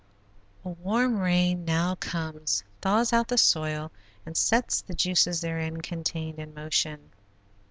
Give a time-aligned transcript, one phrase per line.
[0.65, 3.91] A warm rain now comes, thaws out the soil,
[4.25, 7.11] and sets the juices therein contained in motion.